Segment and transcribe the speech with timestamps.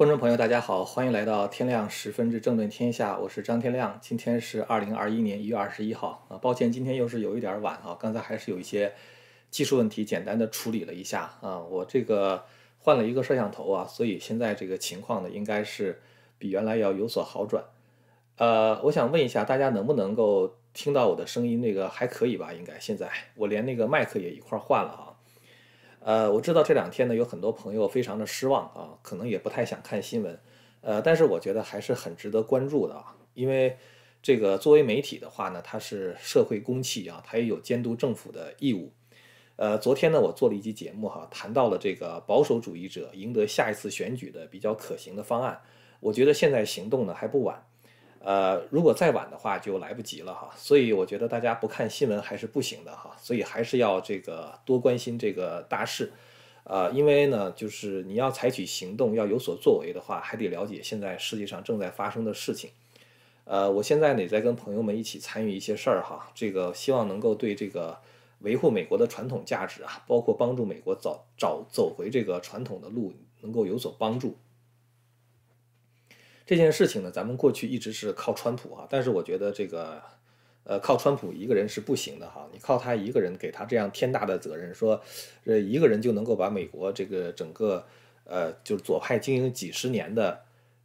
[0.00, 3.98] 观众朋友，大家好，欢迎来到天亮十分之正论天下，我是张天亮。
[4.00, 8.94] 今天是二零二一年一月二十一号啊，抱歉，今天又是有一点晚啊，刚才还是有一些
[9.50, 11.58] 技术问题，简单的处理了一下啊。
[11.58, 12.42] 我这个
[12.78, 16.00] 换了一个摄像头啊，所以现在这个情况呢，应该是
[16.38, 17.62] 比原来要有所好转。
[18.38, 21.60] 呃，我想问一下，大家能不能够听到我的声音？
[21.60, 22.54] 那个还可以吧？
[22.54, 25.09] 应该现在我连那个麦克也一块换了啊。
[26.00, 30.40] 呃，我知道这两天呢，有很多朋友非常的失望啊，可能也不太想看新闻，
[30.80, 33.76] 呃，但是我觉得还是很值得关注的啊，因为
[34.22, 38.92] 这个作为媒体的话呢，它是社会公器啊，它也有监督政府的义务。
[39.56, 45.60] 呃，昨天呢，我做了一期节目哈，谈到了这个保守主义者赢得下一次选举的比较可行的方案，
[46.00, 47.62] 我觉得现在行动呢还不晚。
[48.22, 56.12] 呃，如果再晚的话就来不及了哈，所以我觉得大家不看新闻还是不行的哈，所以还是要这个多关心这个大事，
[56.64, 62.70] 呃，因为呢，就是你要采取行动，要有所作为的话，还得了解现在世界上正在发生的事情。
[63.44, 67.96] 呃，我现在呢也在跟朋友们一起参与一些事儿哈，这个希望能够对这个
[68.40, 74.36] 维护美国的传统价值啊，包括帮助美国找找走回这个传统的路，能够有所帮助。
[76.50, 80.02] 这件事情呢，咱们过去一直是靠川普啊，但是我觉得这个，
[80.64, 82.48] 呃，靠川普一个人是不行的哈。
[82.52, 85.00] 你靠他一个人给他这样天大的责任，说，
[85.44, 87.86] 这一个人就能够把美国这个整个，
[88.24, 90.40] 呃，就是左派经营几十年的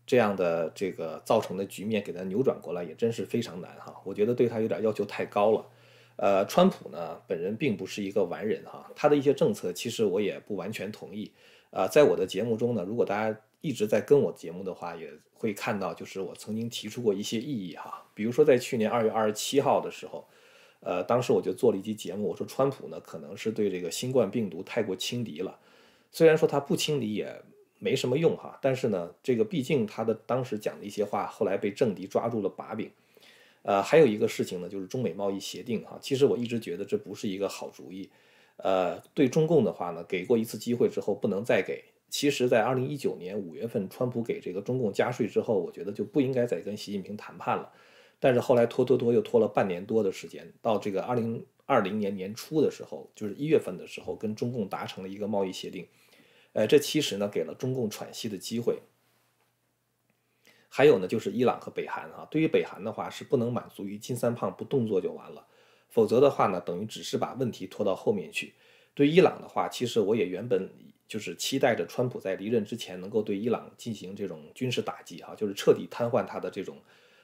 [0.05, 4.00] 这样的这个造成的局面给他扭转过来，也真是非常难哈。
[4.03, 5.66] 我觉得对他有点要求太高了。
[6.17, 11.31] 呃，川普呢本人并不是一个完人哈，他的一些政策其实我也不完全同意。
[11.72, 18.05] 啊，在我的节目中呢，如果大家一直在跟我节目的话，也会看到，就是我曾经提出过一些异议哈。
[18.13, 20.23] 比如说在去年二月二十七号的时候，
[20.81, 25.57] 呃，当时我就做了一期节目，我说川普呢可能是对这个新冠病毒太过轻敌了。
[26.11, 27.41] 虽然说他不轻敌也
[27.79, 32.91] 没什么用哈，但是呢，这个毕竟他的当时讲的一些话，后来被政敌抓住了把柄。
[33.63, 38.07] 呃，还有一个事情呢，就是中美贸易协定哈，其实我一直觉得这不是一个好主意。
[38.57, 41.84] 呃，对中共的话呢，给过一次机会之后不能再给。
[42.17, 47.69] 其实，在二零一九年五月份，川普给这个中共加税之后，我觉得就不应该再跟习近平谈判了。
[48.21, 55.85] 但是后来拖拖拖，又拖了半年多的时间，到这个二零二零年年初的时候，就是一月份的时候，跟中共达成了一个贸易协定。
[56.53, 58.79] 呃，这其实呢，给了中共喘息的机会。
[60.69, 65.45] 还有呢，就是伊朗和北韩啊，对于北韩的话，是不能满足于金三胖不动作就完了，
[65.89, 68.53] 否则的话呢，等于只是把问题拖到后面去。
[68.93, 70.71] 对伊朗的话，其实我也原本。
[71.07, 76.77] 就是期待着川普在离任之前能够对伊朗进行这种军事打击，哈，就是彻底瘫痪他的这种，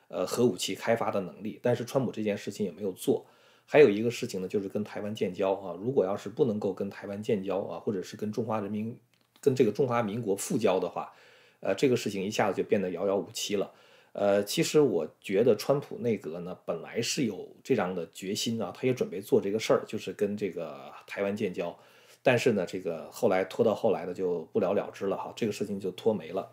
[0.07, 1.59] 呃，核武器开发的能力。
[1.61, 3.25] 但是川普这件事情也没有做。
[3.65, 8.97] 还有一个事情呢，就是跟台湾建交，啊，如果要是不能够跟台湾建交啊，或者是跟中华人民、
[9.39, 11.13] 跟这个中华民国复交的话，
[11.61, 13.71] 呃，这个事情一下子就变得遥遥无期了。
[14.13, 21.79] 呃，其实我觉得川普内阁呢，本来是有这样的决心啊，他也准备做这个事儿，就是跟这个台湾建交。
[22.23, 26.51] 但是呢，这个后来拖到后来呢，就不了了之了哈，这个事情就拖没了。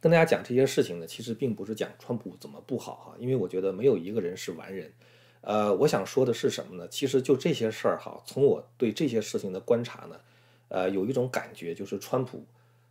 [0.00, 4.92] 跟大家讲这些事情呢，其实并不是讲川普怎么不好哈，因为我觉得没有一个人是完人。
[5.40, 6.86] 呃，我想说的是什么呢？
[6.88, 10.20] 其实就这些事儿哈，从我对这些事情的观察呢，
[10.68, 12.44] 呃，有一种感觉就是川普，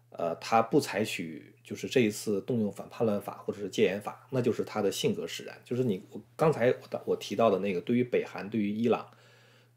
[0.09, 5.55] 呃，他不采取就是这一次动用反叛乱法或者是戒严法，那就是他的性格使然。
[5.63, 9.07] 就是你我刚才我我提到的那个，对于北韩，对于伊朗。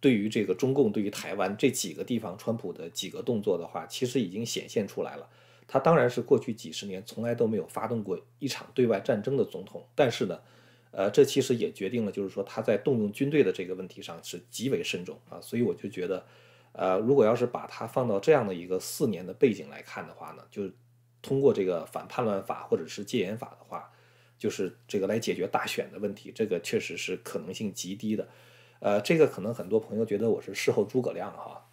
[0.03, 5.29] 对于这个中共，对于台湾这几个地方，川普的几个动作的话，其实已经显现出来了。
[5.69, 10.41] 他当然是过去几十年从来都没有发动过一场对外战争的总统，但是呢，
[10.91, 15.41] 呃，这其实也决定了，就是说他在动用军队的这个问题上是极为慎重啊。
[15.41, 16.27] 所以我就觉得，
[16.73, 20.69] 呃，如果要是把它放到这样的一个四年的背景来看的话呢，就
[21.23, 23.89] 通过这个反叛乱法或者是戒严法的话，
[24.37, 28.29] 就是这个来解决大选的问题，这个确实是可能性极低的。
[28.85, 31.69] 呃，这个可能很多朋友觉得我是事后诸葛亮哈，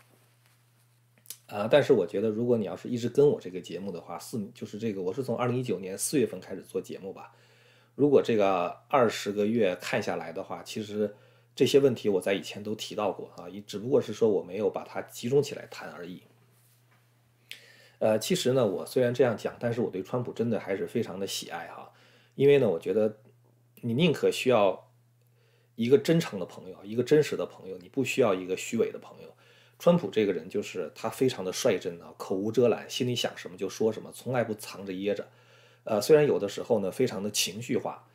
[1.48, 7.34] 啊，但是我觉得如果你要是一直跟我这个节目的话，四就是这个，我是从二零一九年四月份开始做节目吧，
[7.96, 11.16] 如果这个二十个月看下来的话，其实
[11.56, 16.22] 这些问题我在以前都提到过啊，只不过是说我没有把它集中起来谈而已。
[17.98, 21.92] 呃，其实呢，我虽然这样讲，但是我对川普真的还是非常的喜爱哈，
[22.36, 23.18] 因为呢，我觉得
[23.82, 24.86] 你宁可需要。
[25.80, 29.34] 一个真诚的朋友，一个真实的朋友，你不需要一个虚伪的朋友。
[29.80, 35.26] 川普这个人就是他非常的率真啊，口无遮拦，心里想什么就说什么，从来不藏着掖着。
[35.86, 38.06] 呃，虽然有的时候呢非常的情绪化，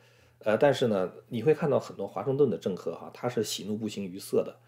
[0.43, 4.59] 呃，但是呢你会看到很多华盛顿的政客哈，他是喜怒不形于色的。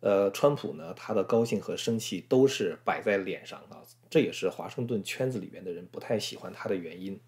[0.00, 7.20] 呃，川普呢，他的高兴和生气都是摆在脸上啊，这也是华盛顿圈子里面的人不太喜欢他的原因。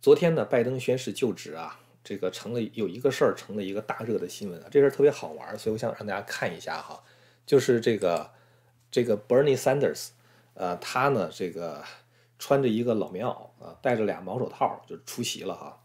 [0.00, 7.02] 昨天呢，拜登宣誓就职啊，这个成了有一个事儿成了一个大热的新闻啊，这事儿特别好玩，所以我想让大家看一下哈，
[7.44, 8.30] 就是这个
[8.90, 10.08] 这个 Bernie Sanders，
[10.54, 11.84] 呃，他呢这个
[12.38, 15.82] 穿着一个老棉袄啊，戴着俩毛手套就出席了哈。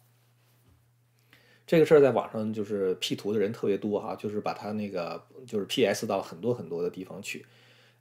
[1.67, 7.45] 这个事儿在网上就是 P 图的人特别多哈，就是把他那个就是 PS 到很多很多的地方去，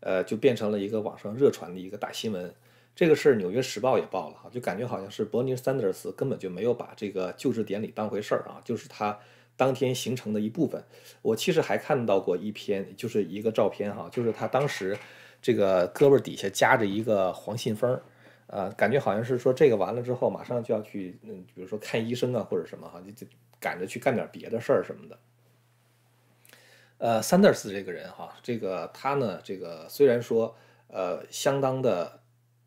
[0.01, 2.55] 呃，就变成了一个网上热传的一个大新闻。
[2.95, 9.19] 这个事儿《纽约时报》也报了哈，就感觉好像是伯尼·桑德斯根本就没有把这个就职典礼当回事儿啊，就是他
[9.57, 10.83] 当天行程的一部分。
[11.21, 14.97] 我其实还看到过一篇，就是一个照片哈，就是他当时
[15.43, 18.01] 这个胳膊底下夹着一个黄信封。
[18.47, 23.27] 呃，感觉好像是说这个完了之后，马上就要去，嗯，比如说看医生啊，或者什么哈，就就
[23.59, 25.19] 赶着去干点别的事儿什么的。
[26.99, 30.55] 呃，桑德斯这个人哈，这个他呢，这个虽然说
[30.89, 32.21] 呃相当的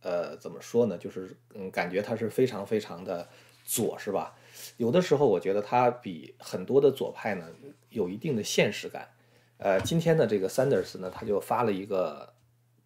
[0.08, 3.28] 呃怎么说呢，就是嗯感觉他是非常非常的
[3.66, 4.34] 左是吧？
[4.78, 7.46] 有的时候我觉得他比很多的左派呢
[7.90, 9.10] 有一定的现实感。
[9.58, 12.32] 呃，今天的这个 Sanders 呢，他就发了一个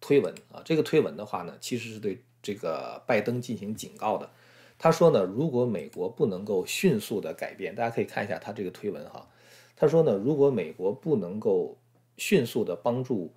[0.00, 2.18] 推文啊，这个推文的话呢，其实是对。
[2.44, 4.28] 这个拜登进行警告的，
[4.76, 9.24] 他说呢，如果美国不能够迅速的改变，大家可以看一下他这个推文哈。
[9.76, 11.78] 他说呢，如果美国不能够
[12.16, 13.32] 迅速的帮助，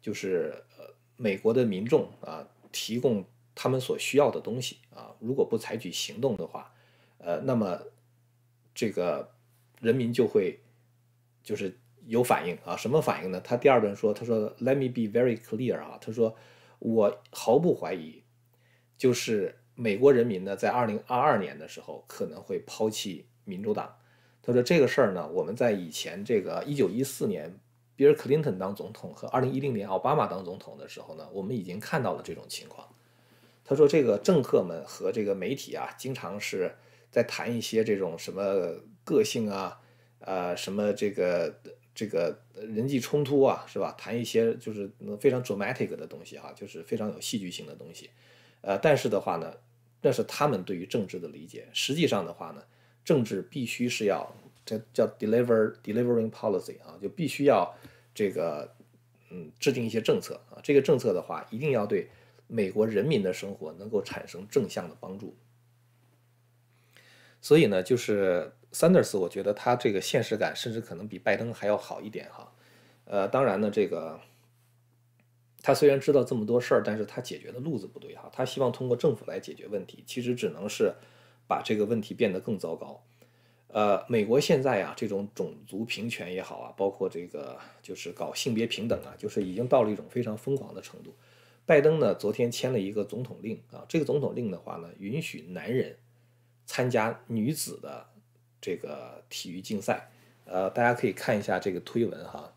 [0.00, 0.84] 就是呃
[1.16, 3.24] 美国的民众啊，提供
[3.54, 6.74] 他们所需要的东西啊，如果不采取行动的话，
[7.18, 7.80] 呃，那么
[8.74, 9.32] 这个
[9.80, 10.58] 人民就会
[11.44, 13.40] 就是有反应啊，什么反应呢？
[13.40, 16.34] 他第二段说，他说，Let me be very clear 啊，他说
[16.80, 18.24] 我毫不怀疑。
[18.96, 23.96] 就是美国人民呢，在二零二二年的时候可能会抛弃民主党。
[24.42, 27.58] 他说这个事儿呢，我们在以前这个一九一四年
[27.96, 32.88] 比尔·克林顿当总统和二零一零年奥巴马当总统的时候呢，我们已经看到了这种情况。
[33.64, 36.74] 他说这个政客们和这个媒体啊，经常是
[37.10, 38.42] 在谈一些这种什么
[39.04, 39.80] 个性啊，
[40.18, 41.60] 呃，什么这个
[41.94, 43.94] 这个人际冲突啊，是吧？
[43.96, 48.10] 谈一些就是非常 dramatic 的东西哈，就是非常有戏剧性的东西。
[48.60, 49.54] 呃，但是的话呢，
[50.02, 51.68] 那是他们对于政治的理解。
[51.72, 52.62] 实际上的话呢，
[53.04, 57.74] 政治必须是要这叫 deliver delivering policy 啊，就必须要
[58.14, 58.74] 这个
[59.30, 60.60] 嗯制定一些政策啊。
[60.62, 62.08] 这个政策的话，一定要对
[62.46, 65.36] 美国人民的生活能够产生正向的帮助。
[67.40, 72.52] 所以呢，就是 Sanders，我觉得他这个现实感甚至可能比拜登还要好一点哈。
[73.04, 74.20] 呃，当然呢，这个。
[75.66, 78.28] 他虽然知道这么多事儿，但是他解决的路子不对哈。
[78.30, 80.92] 他希望通过政府来解决问题，其实只能是
[81.48, 83.02] 把这个问题变得更糟糕。
[83.74, 91.12] 呃，美国现在啊，这种种族平权也好啊，包括这个就是搞性别平等啊，就是已经到了一种非常疯狂的程度。
[91.66, 95.96] 拜登呢，昨天签了一个总统令啊，这个总统令的话呢，允许男人
[96.64, 98.06] 参加女子的
[98.60, 100.08] 这个体育竞赛。
[100.44, 102.54] 呃，大家可以看一下这个推文哈。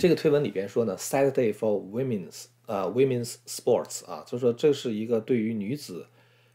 [0.00, 6.08] 这个推文里边说呢，Saturday for women's，呃，women's sports 啊，就是说这是一个对于女子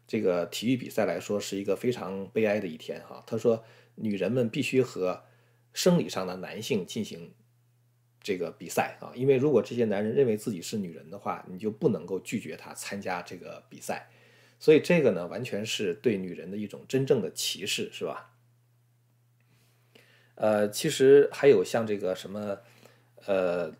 [0.07, 3.24] 这个体育比赛来说是一个非常悲哀的一天哈。
[3.25, 3.64] 他说，
[3.95, 5.24] 女人们必须和
[5.74, 7.33] 生理上的男性进行
[8.21, 14.09] 这个比赛啊，因为如果这些男人认为自己是女人的话，你就不能够拒绝他参加这个比赛。
[14.59, 18.33] 所以这个呢，完全是对女人的一种真正的歧视，是吧？
[20.35, 22.59] 呃，其实还有像这个什么。
[23.28, 23.74] 呃，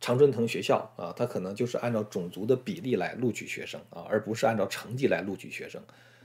[0.00, 5.82] 常春藤学校啊，它可能就是按照种族的比例来录取学生啊，而不是按照成绩来录取学生。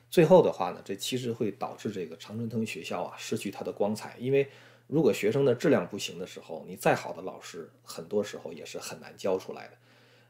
[0.10, 4.16] 最后的话呢，这其实会导致这个常春藤学校啊失去它的光彩。
[4.18, 4.48] 因为
[4.88, 9.74] 如果学生的质量不行的时候，你再好的老师，很多时候也是很难教出来的。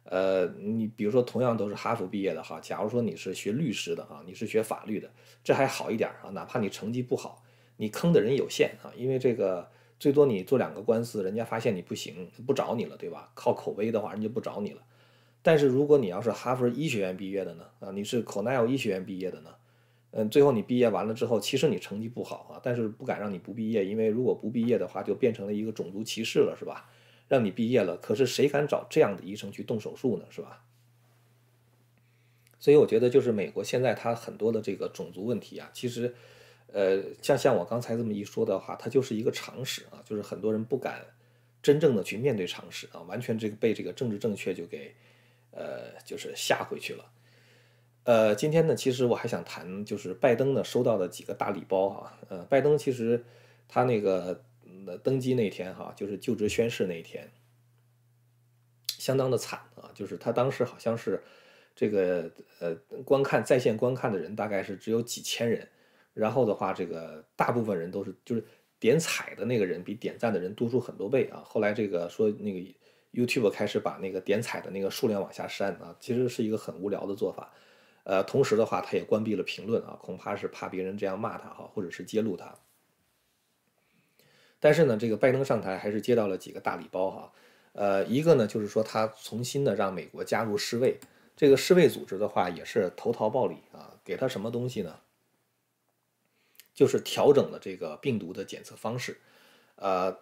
[0.06, 5.08] 呃，你比如说同样都是哈佛毕业的哈，假如说你是学律师的啊，你是学法律的，
[5.44, 7.44] 这还好一点啊，哪怕你成绩不好，
[7.78, 9.70] 你坑的人有限啊，因为这个。
[10.06, 13.32] 最多你做两个官司，人家发现你不行，不找你了，对吧？
[13.34, 14.84] 靠口碑的话，人家不找你了。
[15.42, 17.66] 但是如果你要是哈佛医学院毕业的呢？
[17.80, 19.56] 啊，你是 Cornell 医学院毕业的呢？
[20.12, 26.88] 嗯，最后你毕业完了之后，其实你成绩不好啊，但是不敢让你不毕业，因为如果不毕业的话，就变成了一个种族歧视了，是吧？
[27.28, 30.26] 让你毕业了，可是谁敢找这样的医生去动手术呢？
[30.30, 30.62] 是吧？
[32.60, 36.14] 所以我觉得，就是美国现在它很多的这个种族问题啊，其实。
[36.74, 41.06] 呃，像像我刚才这么一说的话，它就是一个常识啊，就是很多人不敢
[41.62, 44.94] 真正的去面对常识啊，完全这个被这个政治正确就给
[45.52, 47.12] 呃就是吓回去了。
[48.04, 53.24] 呃，今天呢，其实我还想谈，就是拜登呢收到的几个大礼包啊，呃，拜登其实
[53.68, 54.44] 他那个
[55.02, 57.32] 登基那天哈，就是就职宣誓那天，
[58.88, 61.24] 相当的惨啊，就是他当时好像是
[61.76, 62.30] 这个
[62.60, 65.68] 呃观看在线观看的人大概是只有几千人，
[66.16, 68.44] 然后的话这个大部分人都是就是
[68.80, 71.44] 点彩的那个人比点赞的人多出很多倍啊。
[71.46, 72.60] 后来这个说那个
[73.14, 77.54] YouTube 开始把那个点彩的那个数量往下删啊，其实是一个很无聊的做法。
[78.04, 82.56] 呃，同时的话，他也关闭了评论啊，恐怕是怕别人这样骂他哈，或者是揭露他。
[84.60, 87.34] 但是呢，这个拜登上台还是接到了几个大礼包哈。
[87.74, 90.98] 呃，一个呢就是说他重新的让美国加入世卫，
[91.36, 94.96] 这个世卫组织的话也是投桃报李啊，给他什么东西呢？
[96.75, 99.17] 就是调整了这个病毒的检测方式，
[99.77, 100.15] 呃。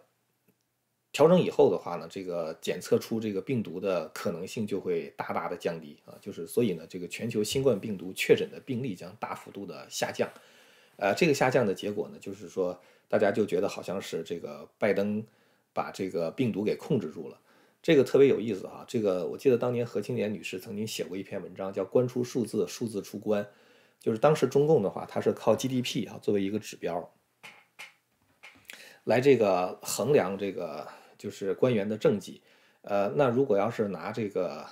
[1.15, 10.27] 调整以后的话呢，这个检测出这个病毒的可能性就会大大的降低啊，就是所以呢，这个全球新冠病毒确诊的病例将大幅度的下降，
[10.95, 15.23] 呃，这个下降的结果呢，就是说大家就觉得好像是这个拜登
[15.71, 17.39] 把这个病毒给控制住了，
[17.83, 18.83] 这个特别有意思哈。
[18.87, 23.47] 这个我记得当年何青莲女士曾经写过一篇文章，叫“关出数字，数字出关”，
[24.03, 27.11] 就是当时中共的话，它是靠 GDP 啊作为一个指标
[29.03, 30.87] 来这个衡量这个。
[31.15, 32.41] 就是官员的政绩，
[32.81, 34.67] 呃，那如果要是拿这个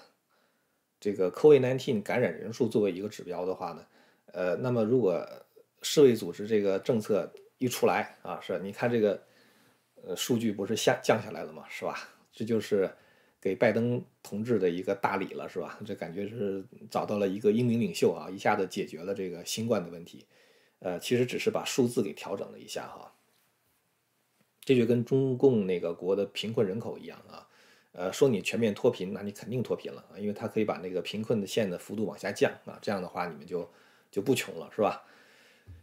[0.99, 3.85] 这个 COVID-19 感染人数作为一个指标的话呢，
[4.33, 5.25] 呃，那么如果
[5.81, 9.23] 世卫组织这个政策一出来啊，是你看这个
[10.03, 11.63] 呃数据不是下降下来了吗？
[11.69, 12.09] 是吧？
[12.33, 12.93] 这就是
[13.41, 15.79] 给拜登同志的一个大礼了，是吧？
[15.83, 20.27] 这感觉是找到了一个英明领袖啊，一下子解决了这个新冠的问题，
[20.77, 23.11] 呃，其实只是把数字给调整了一下哈。
[24.63, 27.47] 这就跟中共那个国的贫困人口一样啊，
[27.93, 33.67] 呃，说你全面脱贫，那你肯定脱贫了啊，因为他可以把那个贫困的线的幅度往下降啊，这样的话你们就
[34.11, 35.03] 就不穷了，是吧？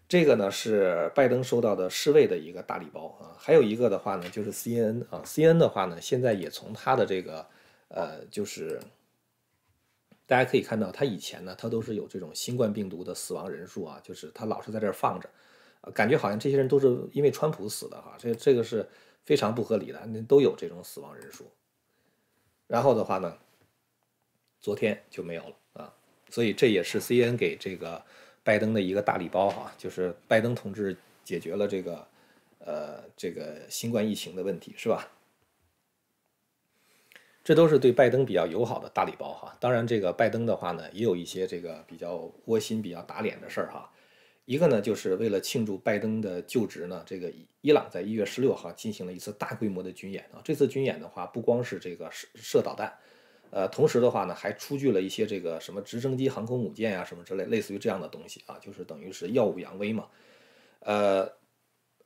[0.08, 7.46] 这个呢是拜登收到的世卫的一个大礼包啊，还有一个的话呢就是 C N 啊，C N 的话呢现在也从他的这个
[7.88, 8.80] 呃，就是
[10.26, 15.28] 大家可以看到，他以前呢他都是有这种新冠病毒的死亡人数啊，就是他老是在这儿放着。
[15.94, 18.86] 感觉好像这些人都是因为川普死的哈，这这个是
[19.24, 21.50] 非常不合理的，那都有这种死亡人数。
[22.66, 23.38] 然后的话呢，
[24.60, 25.94] 昨天就没有了啊，
[26.30, 28.02] 所以这也是 C N 给这个
[28.48, 32.08] 拜登的一个大礼包哈，就是拜登同志解决了这个
[32.60, 35.06] 呃这个新冠疫情的问题是吧？
[37.44, 39.54] 这都是对拜登比较友好的大礼包哈。
[39.60, 43.92] 当然，这个拜登的话呢，也有一些这个比较窝心、比较打脸的事儿哈。
[44.46, 50.40] 一个呢，就是为了庆祝拜登的就职呢，这个伊朗在一月十六号进行了一次大规模的军演啊。
[50.42, 52.96] 这次军演的话，不光是这个射射导弹，
[53.50, 60.08] 呃，同时的话呢，还出具了一些这个什么直升机、航空母舰啊，什么之类，类似于这样的东西啊，就是等于是耀武扬威嘛。
[60.80, 61.32] 呃，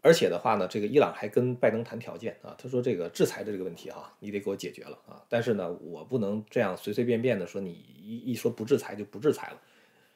[0.00, 5.22] 而且的话呢，这个伊朗还跟拜登谈条件啊，他说这个制裁的这个问题哈，你得给我解决了啊。
[5.28, 9.60] 但是呢，我不能这样随随便便的说你一一说不制裁就不制裁了。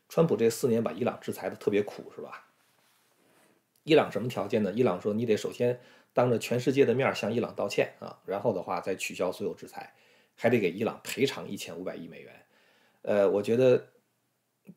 [0.08, 2.46] 川普这四年把伊朗制裁的特别苦，是吧？
[3.82, 4.72] 伊朗什么条件呢？
[4.72, 5.80] 伊朗说你得首先
[6.12, 9.94] 当着全世界的面向伊朗道歉啊，然后的话再取消所有制裁，
[10.36, 12.32] 还得给伊朗赔偿一千五百亿美元。
[13.02, 13.88] 呃，我觉得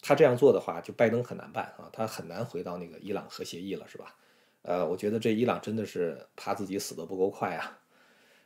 [0.02, 4.16] 他这样做的话，就拜登很难办啊，他很难回到那个伊朗核协议了，是吧？
[4.64, 7.80] 呃，我觉得这伊朗真的是怕自己死的不够快啊，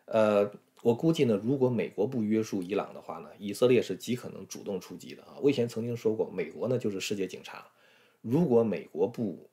[0.05, 0.51] 呃。
[0.83, 5.37] 我估计呢，如果美国不约束伊朗的话呢，以色列是极可能主动出击的啊。
[5.41, 7.65] 我以前曾经说过，美国呢就是世界警察，
[8.19, 9.49] 如果美国不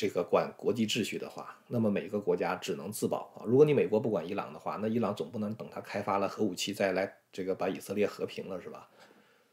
[0.00, 3.44] 这个管国际秩序的话，那么每个国家只能自保啊。
[3.44, 8.88] 如果你美国不管伊朗的话，那伊朗总不能等他开发了核武器再来这个把以色列和平了是吧？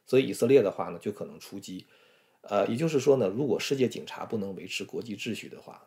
[0.06, 1.86] 所以以色列的话呢，就可能出击。
[2.44, 5.86] 呃，也就是说呢，如果世界警察不能维持国际秩序的话，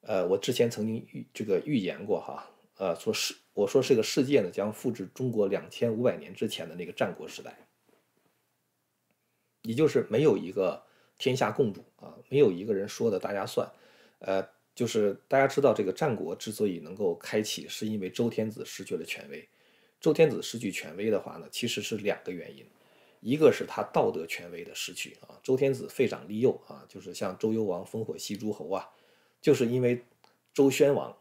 [0.00, 2.50] 呃，我之前曾经预这个预言过哈。
[2.78, 7.56] 呃，说世我说这个世界呢，将复制中国两千五百年之前的那个战国时代，
[9.62, 10.82] 也就是没有一个
[11.18, 13.70] 天下共主啊，没有一个人说的大家算。
[14.18, 19.48] 呃，就是大家知道这个战国之所以能够开启，是因为周天子失去了权威。
[20.00, 22.64] 周天子失去权威的话呢，其实是两个原因，
[23.20, 25.40] 一个是他道德权威的失去啊。
[25.42, 28.88] 周天子废长立幼啊，就是像周幽王烽火戏诸侯啊，
[29.40, 30.04] 就是因为
[30.52, 31.16] 周宣王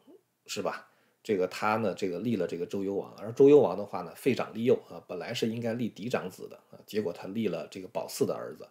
[0.46, 0.90] 是吧？
[1.24, 8.68] 这个他呢，这个立了这个周幽王，而周幽王的话呢，废长立幼啊，本来是应该立嫡长子的啊，结果他立了这个保姒的儿子，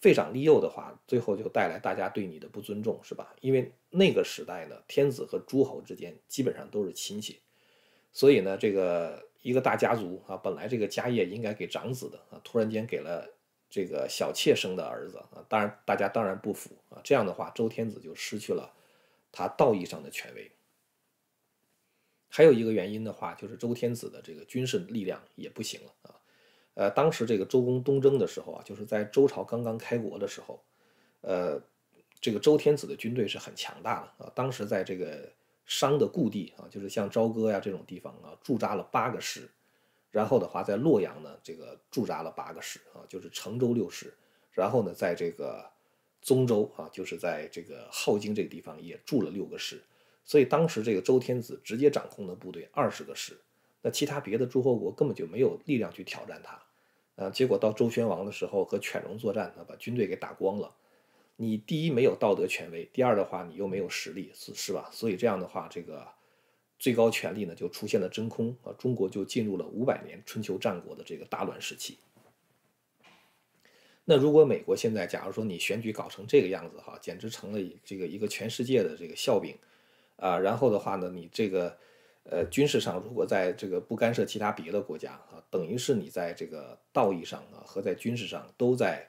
[0.00, 3.36] 废长立幼的话，最后就带来大家对你的不尊重，是吧？
[3.42, 7.38] 因为那个时代呢，天子和诸侯之间基本上都是亲戚，
[8.10, 13.28] 所以呢，这个一个大家族啊，本来这个家业应该给长子的啊，突然间给了
[13.68, 18.72] 这个小妾生的儿子啊，当然大家当然不服啊，这样的话，周天子就失去了
[19.30, 20.50] 他道义上的权威。
[22.28, 26.19] 还有一个原因的话，就是周天子的这个军事力量也不行了啊。
[26.80, 30.58] 呃，当时这个周公东征的时候啊，就是在周朝刚刚开国的时候，
[31.20, 31.60] 呃，
[32.18, 34.32] 这个周天子的军队是很强大的啊。
[34.34, 35.30] 当时在这个
[35.66, 39.46] 商的故地啊，就是像朝歌呀这种地方啊，驻扎了八个师。
[40.10, 44.14] 然后的话，在洛阳呢，这个驻扎了八个师啊，就是成州六师。
[44.50, 45.70] 然后呢，在这个
[46.22, 49.78] 宗州啊，就是在这个镐京这个地方也驻了六个师。
[50.24, 53.38] 所以当时这个周天子直接掌控的部队二十个师，
[53.82, 56.58] 那其他别的诸侯国根本就没有力量去挑战他，
[57.20, 60.74] 啊，结果到周宣王的时候和犬戎作战呢，把军队给打光了。
[61.36, 64.88] 你第一没有道德权威，第二的话你又没有实力，是是吧？
[64.90, 66.08] 所以这样的话，这个
[66.78, 71.98] 最高权力呢就出现了真空啊，中国就进入了五百年春秋战国的这个大乱时期。
[74.04, 79.54] 那如果美国现在假如说你选举搞成这个样子哈，简直成了这个一个全世界的这个笑柄。
[80.16, 81.78] 啊，然后的话呢，你这个，
[82.32, 89.04] 呃，军事上如果在这个不干涉其他别的国家啊，等于是你在这个道义上啊和在军事上都在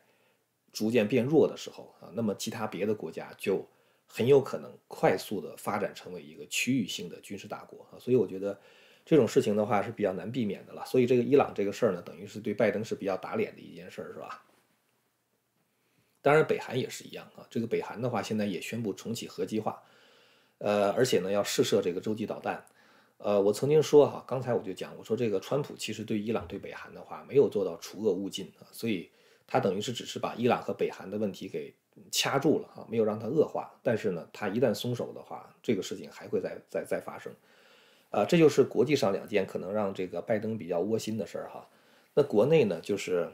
[0.74, 3.64] 逐渐变弱的时候啊，那么其他别的国家就
[4.08, 8.60] 很有可能快速的发展成为一个区域性的军事大国啊，所以我觉得
[9.06, 10.84] 这种事情的话是比较难避免的了。
[10.88, 14.44] 所以这个伊朗这个事儿呢，等于是对拜登是比较打脸的一件事儿，是吧？
[16.24, 19.80] 当然，北韩也是一样啊，这个北韩的话现在也宣布重启核计划。
[20.58, 22.66] 呃，而且呢，要试射这个洲际导弹。
[23.24, 29.10] 呃，我曾经说哈，刚才我就讲，我说这个川普其实对伊朗、对北韩的话，没有做到除恶务尽啊，所以
[29.46, 31.74] 他等于是只是把伊朗和北韩的问题给
[32.12, 33.72] 掐住了啊，没有让它恶化。
[33.84, 37.32] 但是呢，他一旦松手的话，这个事情还会再再再发生。
[38.10, 41.70] 啊，这就是国际上两件可能让这个拜登比较窝心的事儿哈。
[42.16, 43.32] 那国内呢，就是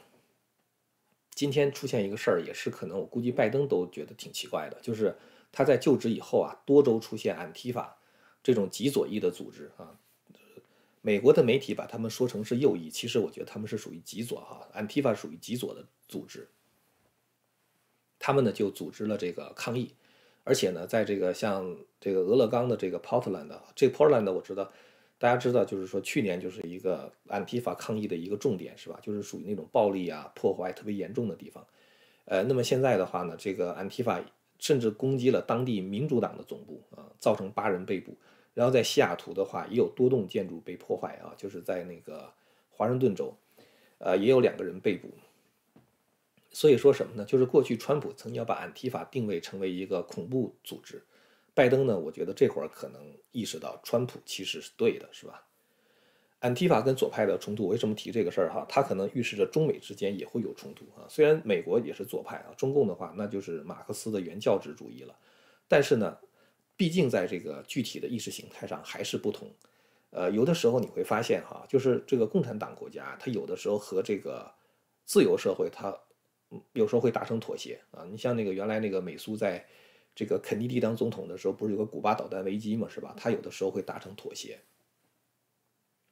[1.34, 5.16] 今天出现一个事儿，也是可能我估计拜登都觉得挺奇怪的，就是。
[5.50, 7.97] 他在就职以后啊，多州出现安提法
[8.44, 10.00] 这种极左翼的组织啊，
[11.02, 16.48] 美国的媒体把他们说成是右翼，其实我觉得他们是属于极左哈，安提法属于极左的组织。
[18.20, 19.94] 他们呢就组织了这个抗议，
[20.44, 24.72] 而且呢，在这个像这个俄勒冈的这个 Portland，这个 Portland 我知道，
[25.18, 29.00] 大家知道就是说去年就是一个安提法抗议的一个重点是吧？
[29.02, 31.68] 就是属于那种暴力啊、破坏特别严重的地方。
[32.26, 34.22] 呃，那么现在的话呢，这个安提法。
[34.60, 38.18] 甚至攻击了当地民主党的总部啊，造成八人被捕。
[38.54, 42.34] 然后在西雅图的话，也有多栋建筑被破坏啊，就是在那个
[42.72, 43.38] 华盛顿州，
[44.00, 45.10] 呃，也有两个人被捕。
[46.52, 47.24] 所以说什么呢？
[47.24, 51.04] 就是过去川普曾经要把安提法定位成为一个恐怖组织，
[51.54, 55.47] 拜登呢，我觉得这会儿可能意识到川普其实是对的，是吧？
[56.40, 58.64] 安提法跟左派的冲突，为什么提这个事儿哈？
[58.70, 61.04] 它可能预示着中美之间也会有冲突啊。
[61.10, 65.18] 虽然美国也是左派啊，中共的话那就是马克思的原教旨主义了。
[65.68, 66.16] 但是呢，
[66.76, 69.52] 毕竟在这个具体的意识形态上还是不同。
[70.12, 74.54] 呃，有的时候你会发现哈，就是这个共产党国家，它有的时候和这个
[75.06, 75.98] 自由社会，它
[76.74, 78.06] 有时候会达成妥协啊。
[78.10, 79.66] 你像那个原来那个美苏在
[80.14, 83.16] 这个肯尼迪当总统的时候，不是有个古巴导弹危机嘛，是吧？
[83.18, 84.60] 它有的时候会达成妥协。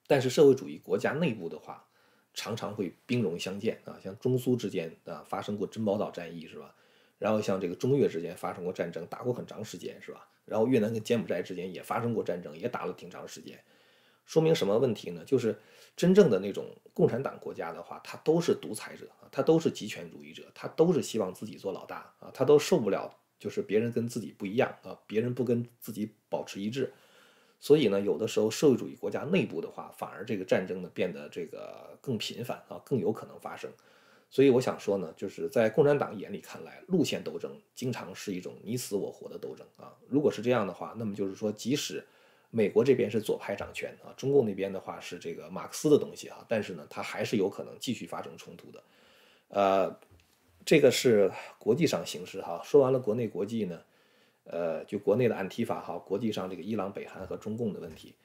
[0.08, 1.86] 但是社会主义国家内部的话，
[2.34, 6.76] 常常会兵戎相见啊，像中苏之间啊发生过珍宝岛战役是吧？
[7.18, 10.28] 然后像这个中越之间发生过战争，打过很长时间是吧？
[10.46, 13.60] 然后越南跟柬埔寨之间也发生过战争，也打了挺长时间。
[14.26, 15.24] 说明什么问题呢？
[15.26, 15.58] 就是
[15.96, 26.92] 真正的那种共产党国家的话，他都是独裁者啊，他都是极权主义者，他都是希望自己做老大啊，他都受不了就是别人跟自己不一样啊，别人不跟自己保持一致。
[27.66, 33.68] 所以呢，有的时候社会主义国家内部的话，反而这个战争呢变得这个更频繁啊，更有可能发生。
[34.30, 39.92] 所以我想说呢，就是在共产党眼里看来，路线斗争经常是一种你死我活的斗争啊。
[40.08, 42.06] 如果是这样的话，那么就是说，即使
[42.52, 48.84] 美国这边是左派掌权啊，中共那边的话是这个马克思的东西啊，但是呢，它还是有可能继续发生冲突的。
[49.48, 50.00] 呃，
[50.64, 52.62] 这个是国际上形势哈。
[52.64, 53.82] 说完了国内国际呢。
[54.46, 58.16] 呃，就国内的安提法哈，国际上这个伊朗、北韩和中共的问题。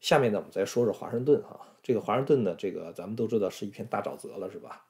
[0.00, 1.74] 下面呢，我们再说说华盛顿哈。
[1.82, 4.86] 这个华盛顿呢，这个咱们都知道是一片大沼泽了，是吧？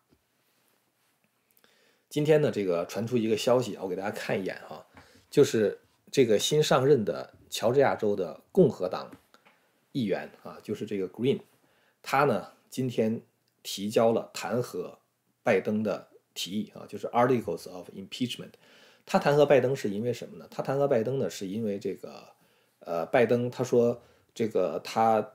[2.08, 4.86] 今天呢，这个传出一个消息，我给大家看一眼哈，
[5.30, 5.78] 就是
[6.10, 9.10] 这个新上任的乔治亚州的共和党
[9.92, 11.40] 议员啊，就是这个 Green，
[12.02, 13.20] 他呢今天
[13.62, 14.96] 提交了弹劾
[15.42, 18.52] 拜登的提议啊，就是 Articles of Impeachment。
[19.10, 20.46] 他弹劾拜登是因为什么呢？
[20.50, 22.22] 他弹劾拜登呢，是因为这个，
[22.80, 23.98] 呃，拜登他说
[24.34, 25.26] 这个他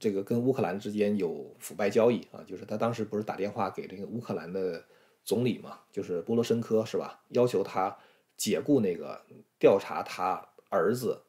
[0.00, 4.82] 这个跟乌克兰之间有腐败交易啊，就是他当时不是打电话给这个乌克兰的
[5.24, 7.22] 总理嘛，就是波罗申科是吧？
[7.28, 7.94] 要求他
[8.38, 9.20] 解雇那个
[9.58, 11.20] 调查他儿子，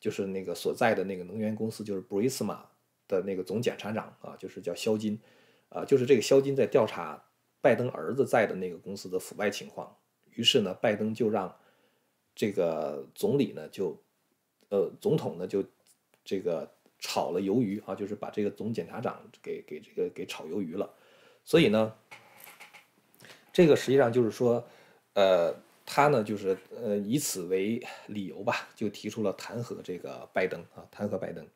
[0.00, 2.58] 就是那个所在的那个能源公司，就是 Burisma
[3.06, 5.20] 的那个总检察长啊，就是叫肖金，
[5.68, 7.22] 啊，就是这个肖金在调查
[7.60, 9.96] 拜登儿子在的那个公司的腐败情况。
[10.34, 11.54] 于是呢，拜登就让
[12.34, 14.00] 这个总理呢，就
[14.68, 15.64] 呃，总统呢就
[16.24, 20.88] 这个炒了鱿鱼啊，就是把这个总检察长给给这个给炒鱿鱼了。
[21.44, 21.94] 所以呢，
[23.52, 24.64] 这个实际上就是说，
[25.14, 31.46] 呃，他呢就是呃以此为理由吧，就提出了弹劾这个拜登啊，弹劾拜登。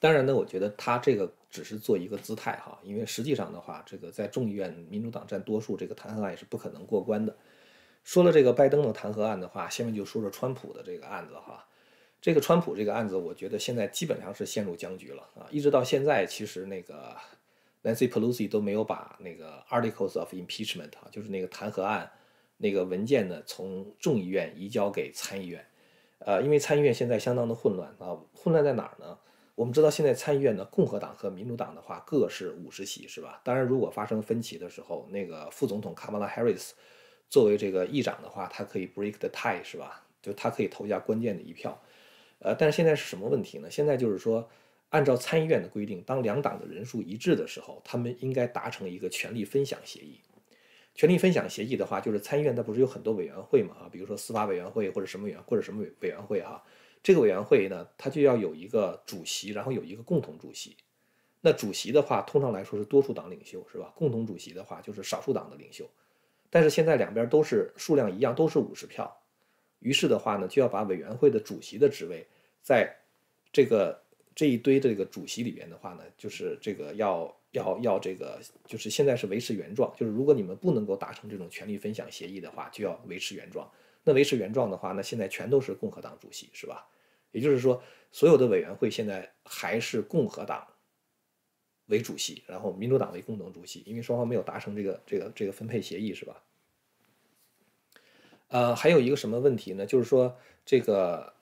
[0.00, 7.36] 当然呢，我觉得他这个只是做一个姿态哈，因为实际上的话，这个在众议院民主党占多数，这个弹劾案也是不可能过关的。
[8.02, 11.66] 说了这个拜登的弹劾案的话，下面就说说川普的这个案子哈。
[12.22, 17.14] 这个川普这个案子，我觉得现在基本上是陷入僵局了啊，一直到现在，其实那个
[17.82, 22.10] Nancy Pelosi 都没有把那个 Articles of Impeachment 啊，就是那个弹劾案
[22.56, 25.64] 那个文件呢，从众议院移交给参议院。
[26.20, 29.18] 呃，因为参议院现在相当的混乱啊，混乱在哪儿呢？
[29.60, 33.42] 我们知道现在参议院的共和党和民主党的话各是五十席，是吧？
[33.44, 36.74] 当然，如果发生分歧的时候，那个副总统卡马拉·哈里斯
[37.28, 40.02] 作为这个议长的话，他可以 break the tie，是吧？
[40.22, 41.78] 就他可以投下关键的一票。
[42.38, 43.70] 呃，但是现在是什么问题呢？
[43.70, 44.48] 现在就是说，
[44.88, 50.20] 按照参议院的规定，当两党的人数一致的时候，他们应该达成一个权力分享协议。
[50.94, 53.76] 权力分享协议的话，就是参议院它不是有很多委员会嘛？
[53.80, 56.64] 啊，比如说司法委员会或者什么委员或者什么委委员会哈。
[57.02, 60.76] 这个委员会呢，它就要有一个主席，然后有一个共同主席。
[61.40, 63.92] 那主席的话，通常来说是多数党领袖，是吧？
[63.96, 65.88] 共同主席的话就是少数党的领袖。
[66.50, 69.16] 但是现在两边都是数量一样，都是五十票。
[69.78, 72.26] 于是的话呢，就要把委员会的主席的职位，
[72.60, 72.94] 在
[73.50, 73.98] 这个
[74.34, 79.90] 这一堆这个主席里边的话呢，就是这个要要要这个，就是现在是维持原状。
[79.96, 83.66] 就是如果你们不能够达成这种权力分享协议的话，就要维持原状。
[84.02, 86.88] 那维持原状的话，那现在全都是共和党主席，是吧？
[87.32, 90.66] 也就是说，所有的委员会现在还是共和党
[91.86, 96.42] 为主席，然后民主党为共同主席，因为双方没有达成这个这个这个分配协议，是吧？
[98.48, 99.86] 呃，还有一个什么问题呢？
[99.86, 101.34] 就是说，这个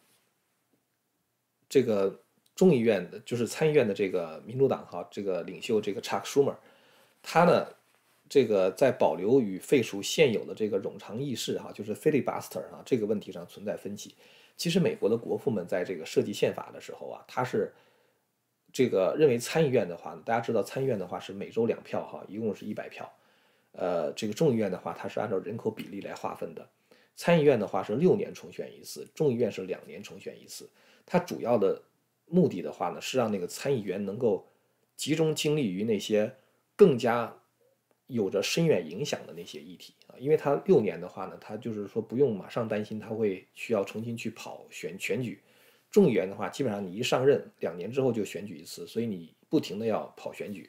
[1.68, 2.22] 这个
[2.54, 6.56] 众议院的，就是参议院的这个民主党哈，这个领袖这个 Chuck Schumer，
[7.22, 7.66] 他呢？
[8.28, 14.14] 这个在保留与废除现有的这个冗长议事哈，就是 filibuster 啊，这个问题上存在分歧。
[14.56, 17.72] 其实美国的国父们在这个设计宪法的时候啊，他是
[18.72, 23.10] 这个认为参议院的话，大家知道参议院的话是每周两票哈，一共是一百票。
[23.72, 26.68] 呃，这个众议院的话，它是按照人口比例来划分的。
[27.16, 30.68] 参议院的话是六年重选一次，众议院是两年重选一次。
[31.06, 31.80] 它主要的
[32.26, 34.46] 目的的话呢，是让那个参议员能够
[34.96, 36.34] 集中精力于那些
[36.76, 37.34] 更加。
[38.08, 45.40] 有着深远影响的那些议题啊，因为他六年的话呢，他就是说不用马上担心他会需要重新去跑选选举。
[45.90, 50.68] 众议员的话，基本上你一上任两年之后就选举一次，所以你不停的要跑选举。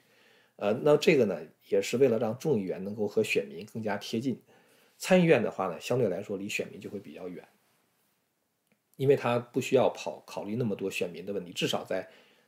[0.58, 4.42] 呃，那这个呢，也是为了让众议员能够和选民更加贴近。
[4.98, 7.48] 参议院的话呢，相对来说离选民就会比较远，
[8.98, 12.06] 因为他不需要跑考虑那么多选民的问题，至少在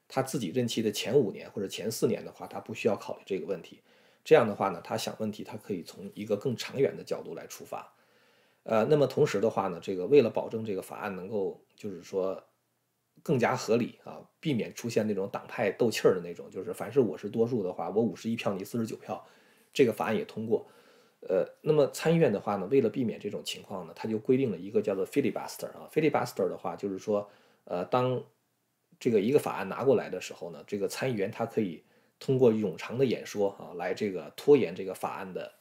[0.09, 3.79] 他自己任期的前五年或者前四年的话，他不需要考虑这个问题。
[4.23, 7.91] 这样的话呢，他想问题，他可以从一个更长远的角度来出发，
[8.63, 12.43] 呃，那么同时的话呢，这个为了保证这个法案能够就是说
[13.23, 19.25] 更加合理啊，避免出现那种党派斗气儿的那种，就是凡是我是多数的话，我五十一票你四十九票，
[19.73, 20.67] 这个法案也通过，
[21.21, 27.27] 呃，那么参议院的话呢，为了避免这种情况呢，他就规定了一个叫做 filibuster 啊，filibuster 的话就是说，
[27.63, 28.23] 呃，当
[28.99, 31.83] 这个一个法案拿过来的时候呢，这个参议员他可以。
[32.21, 35.51] 通过冗长的演说啊，来这个拖延这个法案的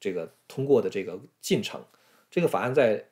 [0.00, 1.84] 这个通过的这个进程。
[2.30, 3.04] 这个法案在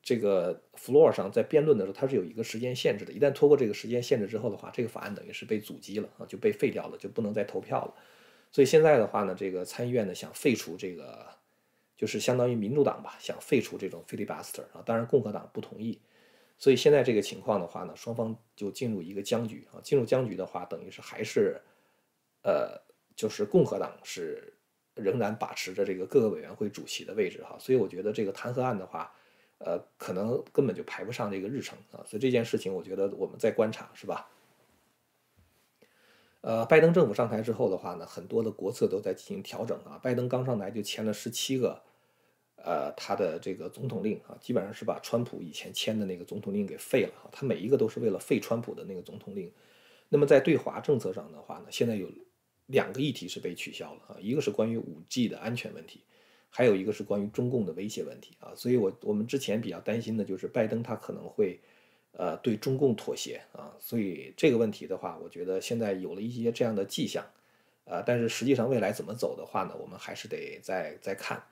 [0.00, 3.12] 这个 floor 上在辩论的时候，它是有一个时间限制的。
[3.12, 7.92] 一旦拖过这个时间限制之后的话，这个法案等于是被阻击了啊，就被废掉了，就不能再投票了。
[8.52, 11.26] 所以现在的话呢，这个参议院呢想废除这个，
[11.96, 16.00] 就是相当于民主党吧，想废除这种 filibuster 啊，当然共和党不同意。
[16.58, 19.82] 所以现在这个情况的话呢，双方就进入一个僵局啊。
[19.82, 21.60] 进入僵局的话，等于是还是。
[22.44, 22.78] 呃，
[23.16, 24.52] 就是共和党是
[24.96, 29.12] 仍然把持着这个各个委员会主席的位置哈，所以我觉得这个弹劾案的话，
[29.58, 34.28] 呃，可能根本就排不上这个日程啊，所以这件事情我觉得我们在观察是吧？
[36.42, 41.82] 呃，拜登政府上台之后的话呢，很多的国策都在进行调整啊，拜登刚上台就签了十七个，
[42.56, 49.50] 呃，他的这个总统令啊，基本上是把川普以前签的那个总统令给废了哈，他每一个都是为了废川普的那个总统令。
[50.10, 52.06] 那么在对华政策上的话呢，现在有。
[52.66, 56.00] 两个议题是被取消了啊，一个是关于五 G 的安全问题，
[56.48, 58.52] 还有一个是关于中共的威胁问题啊。
[58.56, 61.60] 所以我我们之前比较担心的就是拜登他可能会
[62.12, 63.74] 呃对中共妥协啊。
[63.78, 67.24] 所以这个问题的话，我觉得现在有了一些这样的迹象，
[67.84, 71.42] 啊，但是实际上未来怎么走的话呢，我们还是得再再看。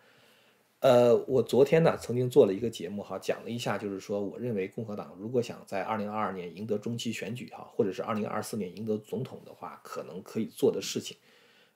[0.82, 11.16] 呃，我昨天呢曾经做了一个节目哈，讲了一下，就是说我认为共和党如果想在二零二二年赢得中期选举哈，或者是二零二四年赢得总统的话，可能可以做的事情，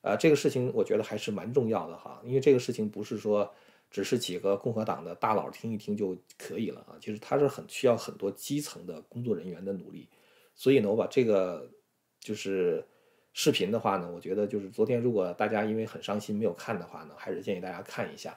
[0.01, 3.49] 呃，这个事情我觉得还是蛮重要的哈，因为这个事情不是说
[3.93, 10.09] 只是几个共和党的大佬听一听就可以了啊，其实它是很需要很多基层的工作人员的努力，
[10.57, 11.71] 所以呢，我把这个
[12.19, 12.85] 就是
[13.33, 18.37] 视频的话呢，我觉得就是昨天如果大家因为很伤心没有看的话呢，还是建议大家看一下。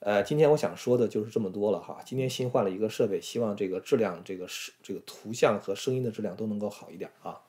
[0.00, 2.00] 呃，今天我想说的就是这么多了哈。
[2.04, 7.40] 今天新换了一个设备，希望这个质量、这个是这个图像和声音的质量都能够好一点啊。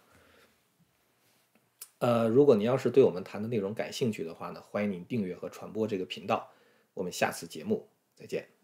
[1.99, 6.49] 呃，如果您要是对我们谈的内容感兴趣的话呢，欢迎您订阅和传播这个频道。
[6.93, 8.58] 我们下次节目再见。